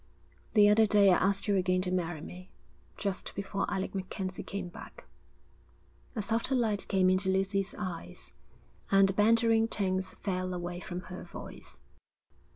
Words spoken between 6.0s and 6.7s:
A softer